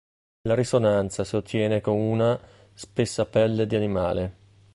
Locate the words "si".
1.23-1.35